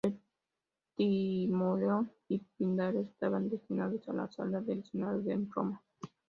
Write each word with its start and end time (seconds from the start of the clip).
El 0.03 0.17
Timoleón 0.95 2.11
y 2.27 2.39
Píndaro 2.39 3.01
estaban 3.01 3.51
destinados 3.51 4.09
a 4.09 4.13
la 4.13 4.27
Sala 4.31 4.59
del 4.59 4.83
Senado 4.83 5.21
en 5.29 5.47
Roma. 5.51 5.79